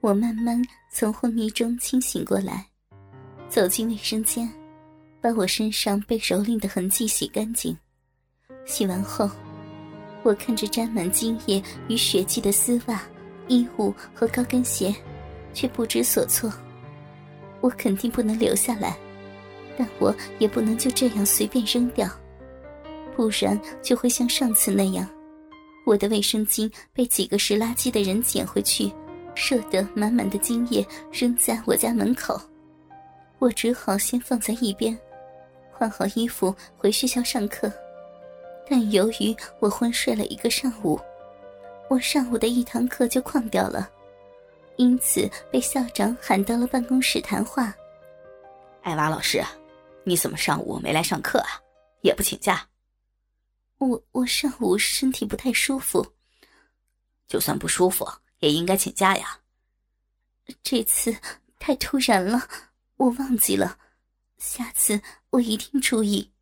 [0.00, 0.60] 我慢慢
[0.90, 2.66] 从昏迷中清醒过来，
[3.50, 4.50] 走进卫生间，
[5.20, 7.76] 把我身上被蹂躏的痕迹洗干净。
[8.64, 9.30] 洗完后，
[10.22, 13.02] 我看着沾满精液与血迹的丝袜、
[13.46, 14.94] 衣物和高跟鞋，
[15.52, 16.50] 却不知所措。
[17.60, 18.96] 我肯定不能留下来，
[19.76, 22.08] 但我也不能就这样随便扔掉，
[23.14, 25.06] 不然就会像上次那样，
[25.84, 28.90] 我的卫生巾被几个拾垃圾的人捡回去。
[29.40, 32.38] 射得满满的精液扔在我家门口，
[33.38, 34.96] 我只好先放在一边，
[35.72, 37.72] 换好衣服回学校上课。
[38.68, 41.00] 但由于我昏睡了一个上午，
[41.88, 43.90] 我上午的一堂课就旷掉了，
[44.76, 47.74] 因此被校长喊到了办公室谈话。
[48.82, 49.42] 艾娃老师，
[50.04, 51.48] 你怎么上午没来上课啊？
[52.02, 52.68] 也不请假？
[53.78, 56.06] 我我上午身体不太舒服，
[57.26, 58.06] 就算不舒服。
[58.40, 59.40] 也应该请假呀。
[60.62, 61.16] 这次
[61.58, 62.48] 太突然了，
[62.96, 63.78] 我忘记了，
[64.38, 66.32] 下次我一定注意。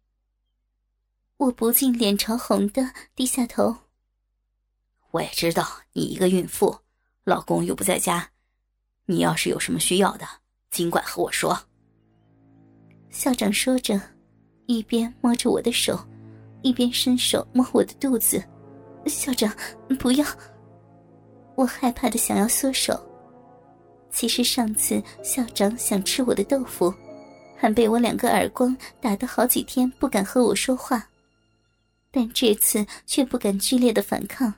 [1.36, 3.76] 我不禁脸朝红的低下头。
[5.10, 6.80] 我也知道你一个孕妇，
[7.24, 8.30] 老公又不在家，
[9.06, 10.26] 你要是有什么需要的，
[10.70, 11.58] 尽管和我说。
[13.10, 14.00] 校长说着，
[14.66, 15.98] 一边摸着我的手，
[16.62, 18.42] 一边伸手摸我的肚子。
[19.06, 19.54] 校长，
[19.98, 20.26] 不要。
[21.58, 22.96] 我害怕的想要缩手，
[24.12, 26.94] 其实上次校长想吃我的豆腐，
[27.56, 31.04] 还被我两个耳光打得好几天不敢和我说话，
[32.12, 34.54] 但这次却不敢剧烈的反抗。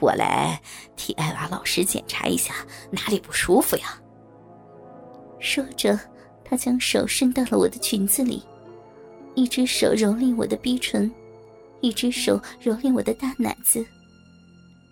[0.00, 0.58] 我来
[0.96, 2.54] 替艾娃老师检查一下
[2.90, 4.00] 哪里不舒服呀。
[5.38, 6.00] 说着，
[6.46, 8.42] 他将手伸到了我的裙子里，
[9.34, 11.12] 一只手蹂躏我的逼唇，
[11.82, 13.84] 一只手蹂躏我的大奶子。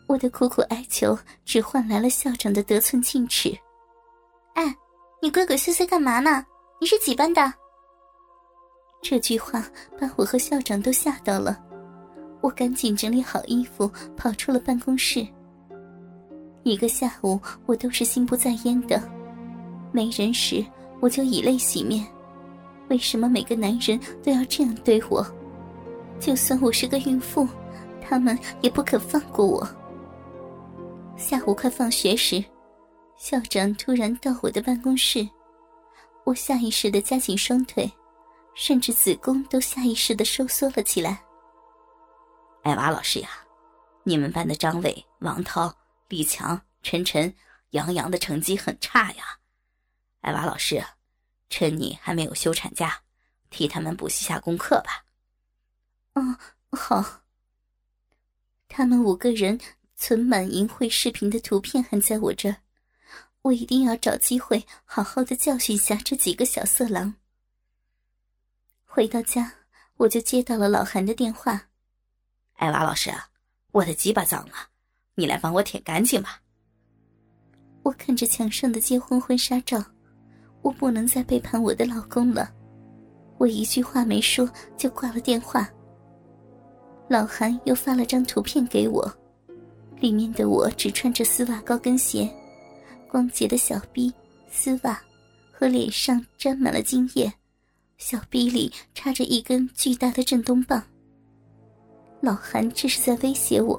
[0.06, 3.56] 我的苦苦哀求，只换来了校长的得寸进尺。
[4.54, 4.74] 哎，
[5.20, 6.44] 你鬼鬼祟祟干嘛呢？
[6.80, 7.52] 你是几班的？
[9.02, 9.64] 这句话
[10.00, 11.58] 把我和校长都吓到了。
[12.40, 15.26] 我赶紧整理好衣服，跑出了办公室。
[16.62, 19.02] 一个下午，我都是心不在焉的。
[19.92, 20.64] 没人时，
[21.00, 22.06] 我就以泪洗面。
[22.88, 25.26] 为什么每个男人都要这样对我？
[26.20, 27.46] 就算我是个孕妇，
[28.00, 29.66] 他们也不肯放过我。
[31.16, 32.44] 下午快放学时，
[33.16, 35.26] 校长突然到我的办公室，
[36.24, 37.90] 我下意识的夹紧双腿，
[38.54, 41.24] 甚至子宫都下意识的收缩了起来。
[42.62, 43.30] 艾娃老师呀，
[44.02, 45.74] 你们班的张伟、王涛、
[46.08, 47.34] 李强、晨晨、
[47.70, 49.24] 杨洋的成绩很差呀。
[50.20, 50.84] 艾娃老师，
[51.48, 53.00] 趁你还没有休产假，
[53.48, 55.06] 替他们补习下功课吧。
[56.12, 56.36] 嗯，
[56.72, 57.22] 好。
[58.68, 59.58] 他们五个人。
[59.96, 62.56] 存满淫秽视频的图片还在我这儿，
[63.42, 67.14] 我一定要找机会好好的教训一下这几个小色狼。
[68.84, 69.52] 回到家，
[69.96, 71.68] 我就接到了老韩的电话
[72.56, 73.10] ：“艾娃老师，
[73.72, 74.54] 我的鸡巴脏了，
[75.14, 76.40] 你来帮我舔干净吧。”
[77.82, 79.82] 我看着墙上的结婚婚纱照，
[80.60, 82.52] 我不能再背叛我的老公了。
[83.38, 85.70] 我一句话没说就挂了电话。
[87.08, 89.10] 老韩又发了张图片给我。
[90.00, 92.28] 里面的我只穿着丝袜高跟鞋，
[93.08, 94.12] 光洁的小臂、
[94.50, 95.00] 丝袜
[95.50, 97.32] 和脸上沾满了精液，
[97.96, 100.82] 小臂里插着一根巨大的震动棒。
[102.20, 103.78] 老韩这是在威胁我，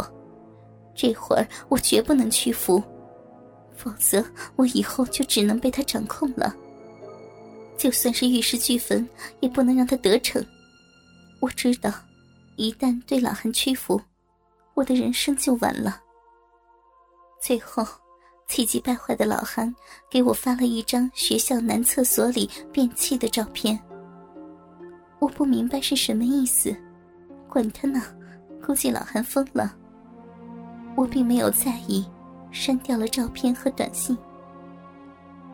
[0.96, 2.82] 这会儿我绝不能屈服，
[3.76, 6.56] 否则我以后就只能被他掌控了。
[7.78, 9.08] 就算是玉石俱焚，
[9.40, 10.44] 也不能让他得逞。
[11.40, 11.94] 我知道，
[12.56, 14.02] 一旦对老韩屈服，
[14.74, 16.02] 我的人生就完了。
[17.40, 17.86] 最后，
[18.48, 19.74] 气急败坏的老韩
[20.09, 23.80] 给我发了一张学校男厕所里便器的照片。
[25.20, 26.75] 我不明白是什么意思，
[27.50, 28.02] 管他呢，
[28.66, 29.75] 估计老韩疯了。
[30.96, 32.06] 我并没有在意，
[32.52, 34.18] 删掉了照片和短信。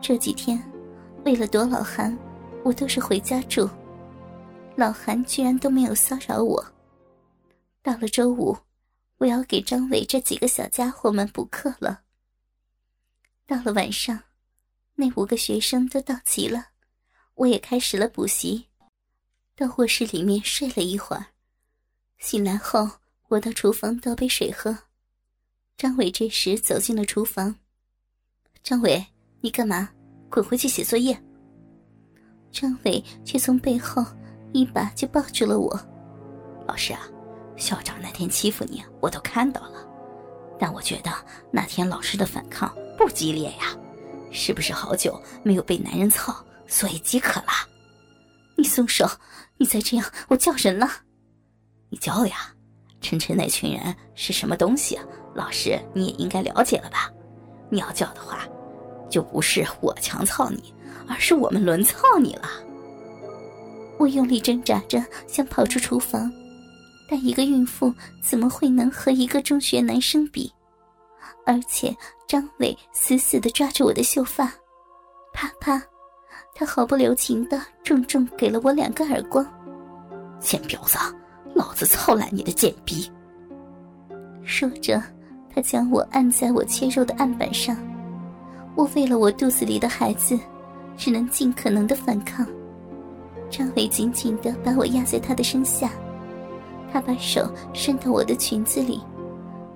[0.00, 0.62] 这几天，
[1.24, 2.16] 为了躲老韩，
[2.62, 3.68] 我都是回家住，
[4.76, 6.64] 老韩居然都没有骚扰我。
[7.82, 8.56] 到了周五。
[9.18, 12.02] 我要给张伟这几个小家伙们补课了。
[13.46, 14.24] 到了晚上，
[14.94, 16.68] 那五个学生都到齐了，
[17.34, 18.66] 我也开始了补习。
[19.56, 21.26] 到卧室里面睡了一会儿，
[22.18, 22.90] 醒来后，
[23.28, 24.76] 我到厨房倒杯水喝。
[25.76, 27.54] 张伟这时走进了厨房。
[28.62, 29.04] 张伟，
[29.40, 29.90] 你干嘛？
[30.30, 31.16] 滚回去写作业。
[32.50, 34.04] 张伟却从背后
[34.52, 35.70] 一把就抱住了我。
[36.66, 37.08] 老师啊。
[37.56, 39.86] 校长那天欺负你，我都看到了，
[40.58, 41.10] 但我觉得
[41.50, 43.76] 那天老师的反抗不激烈呀？
[44.30, 46.34] 是不是好久没有被男人操，
[46.66, 47.52] 所以饥渴了？
[48.56, 49.08] 你松手！
[49.56, 50.90] 你再这样，我叫人了。
[51.88, 52.52] 你叫呀？
[53.00, 54.98] 晨晨那群人是什么东西？
[55.34, 57.10] 老师你也应该了解了吧？
[57.70, 58.46] 你要叫的话，
[59.08, 60.74] 就不是我强操你，
[61.08, 62.48] 而是我们轮操你了。
[63.98, 66.32] 我用力挣扎着想跑出厨房，
[67.14, 70.52] 但一个孕妇怎么会能和一个中学男生比？
[71.46, 71.96] 而且
[72.26, 74.52] 张伟死死的抓着我的秀发，
[75.32, 75.80] 啪啪，
[76.56, 79.46] 他毫不留情的重重给了我两个耳光。
[80.40, 80.98] 贱婊子，
[81.54, 83.08] 老子操烂你的贱逼！
[84.42, 85.00] 说着，
[85.54, 87.76] 他将我按在我切肉的案板上。
[88.74, 90.36] 我为了我肚子里的孩子，
[90.96, 92.44] 只能尽可能的反抗。
[93.48, 95.92] 张伟紧紧的把我压在他的身下，
[96.94, 99.02] 他把手伸到我的裙子里。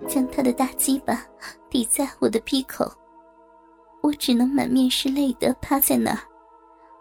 [0.06, 1.20] 将他的大鸡巴
[1.68, 2.90] 抵在我的鼻口，
[4.02, 6.18] 我只能满面是泪的趴在那儿，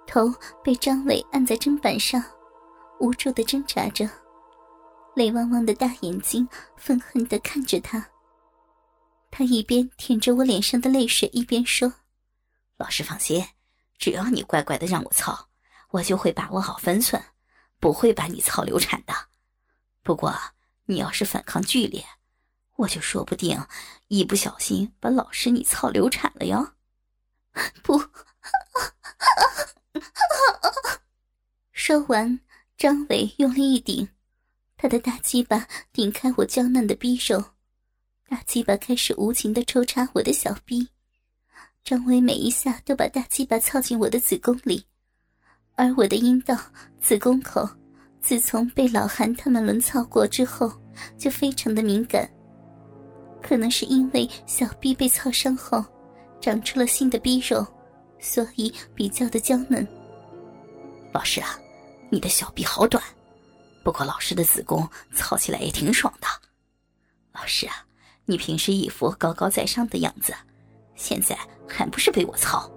[0.07, 0.33] 头
[0.63, 2.21] 被张伟按在砧板上，
[2.99, 4.09] 无助的挣扎着，
[5.13, 8.03] 泪汪汪的大眼睛愤恨的看着他。
[9.29, 11.93] 他一边舔着我脸上的泪水，一边说
[12.77, 13.45] ：“老师放心，
[13.99, 15.47] 只要你乖乖的让我操，
[15.91, 17.21] 我就会把握好分寸，
[17.79, 19.13] 不会把你操流产的。
[20.07, 20.33] 不过
[20.85, 22.01] 你要是反抗剧烈。”
[22.77, 23.59] 我就说不定
[24.07, 26.75] 一不小心把老师你操流产了哟！
[27.81, 28.01] 不，
[31.73, 32.39] 说完，
[32.77, 34.07] 张伟用力一顶，
[34.77, 37.55] 他的大鸡巴顶开我娇嫩的匕首，
[38.29, 40.87] 大鸡巴开始无情的抽插我的小逼。
[41.83, 44.85] 张伟每一下都把大鸡巴操进我的子宫里，
[45.75, 46.55] 而我的阴道、
[47.01, 47.67] 子宫口，
[48.27, 50.69] 自从被老韩他们轮操过之后，
[51.17, 52.29] 就非常的敏感。
[53.41, 55.81] 可能是因为小臂被操伤后，
[56.41, 57.65] 长出了新的逼肉，
[58.19, 59.87] 所以比较的娇嫩。
[61.13, 61.57] 老师啊，
[62.09, 63.01] 你的小臂好短，
[63.81, 66.27] 不过老师的子宫操起来也挺爽的。
[67.31, 67.75] 老师啊，
[68.25, 70.33] 你平时一副高高在上的样子，
[70.95, 71.33] 现在
[71.65, 72.69] 还不是被我操？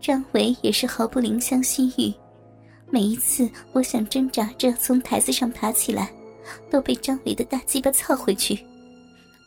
[0.00, 2.12] 张伟也是毫不怜香惜玉，
[2.92, 6.12] 每一次我想挣扎着从台子上爬起来，
[6.70, 8.54] 都被张伟的大鸡巴操回去。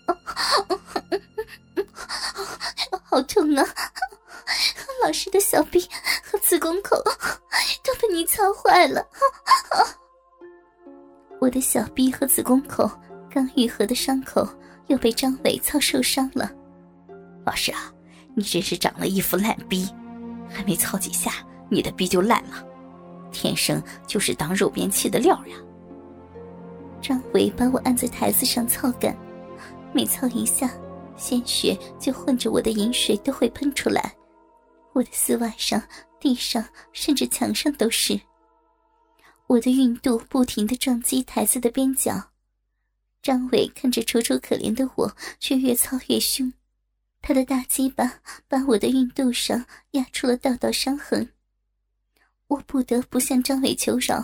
[0.08, 0.18] 哦
[3.04, 3.64] 好痛啊！
[5.04, 5.88] 老师的小臂
[6.24, 6.98] 和子宫口
[7.84, 9.06] 都被你操坏了。
[11.40, 12.90] 我的小臂和子宫口
[13.30, 14.46] 刚愈合的伤口
[14.88, 16.52] 又被张伟操受伤了。
[17.46, 17.94] 老师啊，
[18.36, 19.88] 你真是长了一副烂逼，
[20.50, 21.32] 还没操几下，
[21.70, 22.66] 你的逼就烂了，
[23.36, 25.58] 天生就是当肉便器的料呀！
[27.02, 29.16] 张伟把我按在台子上操干。
[29.94, 30.72] 每操一下，
[31.18, 34.16] 鲜血就混着我的饮水都会喷出来，
[34.94, 35.82] 我的丝袜上、
[36.20, 38.20] 地上甚至墙上都是。
[39.48, 42.32] 我的孕肚不停的撞击台子的边角，
[43.22, 46.52] 张伟看着楚楚可怜的我，却越操越凶，
[47.22, 51.30] 他的大鸡巴把我的孕肚上压出了道道伤痕。
[52.48, 54.24] 我不得不向张伟求饶：“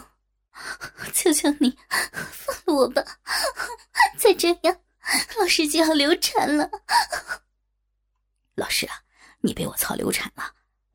[1.13, 1.75] 求求你，
[2.31, 3.03] 放了我吧！
[4.17, 4.77] 再这样……”
[5.39, 6.69] 老师就要流产了，
[8.53, 8.93] 老师啊，
[9.41, 10.43] 你被我操流产了，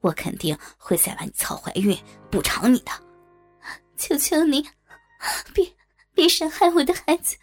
[0.00, 1.98] 我肯定会再把你操怀孕
[2.30, 2.92] 补偿你的。
[3.96, 4.64] 求求你，
[5.52, 5.68] 别
[6.14, 7.36] 别伤害我的孩子，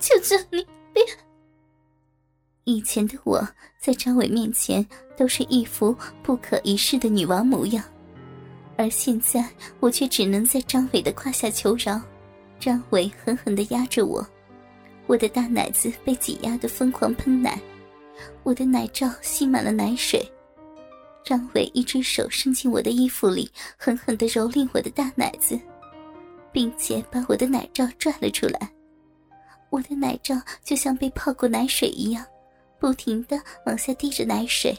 [0.00, 1.02] 求求你别。
[2.64, 3.46] 以前的我
[3.80, 4.84] 在张伟面前
[5.16, 7.84] 都是一副不可一世的女王模样，
[8.76, 9.44] 而现在
[9.80, 12.00] 我却只能在张伟的胯下求饶。
[12.58, 14.26] 张伟狠狠的压着我。
[15.06, 17.60] 我的大奶子被挤压的疯狂喷奶，
[18.42, 20.26] 我的奶罩吸满了奶水。
[21.22, 25.58] 张伟一只手伸进我的衣服里，狠狠的蹂躏我的大奶子，
[26.52, 28.70] 并且把我的奶罩拽了出来。
[29.70, 32.24] 我的奶罩就像被泡过奶水一样，
[32.78, 34.74] 不停的往下滴着奶水。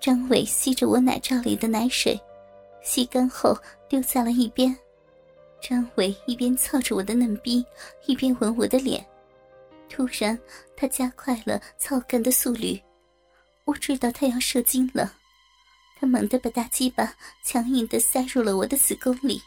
[0.00, 2.18] 张伟吸着我奶罩里的奶水，
[2.82, 3.56] 吸干后
[3.88, 4.76] 丢在了一边。
[5.60, 7.64] 张伟一边操着我的嫩逼，
[8.06, 9.04] 一边吻我的脸。
[9.88, 10.38] 突然，
[10.76, 12.80] 他加快了操干的速率。
[13.64, 15.14] 我知道他要射精了，
[15.98, 19.42] 他猛地把大鸡巴强硬地塞入了我的子宫里。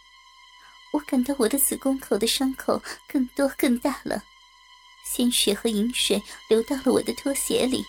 [0.94, 4.22] 我感到我的子宫口的伤口更多更大了，
[5.06, 7.82] 鲜血和饮水流到了我的拖鞋里。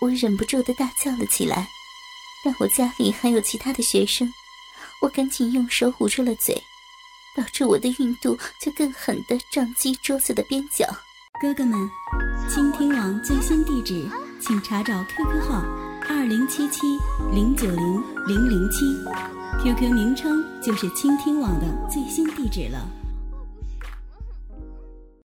[0.00, 1.68] 我忍不住的大叫了起来，
[2.44, 4.32] 但我家里还有其他的学生，
[5.02, 6.62] 我赶紧用手捂住了嘴，
[7.36, 10.86] 导致我的孕肚就更狠的撞击桌子的边角。
[11.40, 11.90] 哥哥们，
[12.48, 14.08] 倾听网最新地址，
[14.40, 15.64] 请查找 QQ 号
[16.08, 16.80] 二零七七
[17.32, 18.84] 零九零零零七
[19.62, 22.97] ，QQ 名称就是倾听网的最新地址了。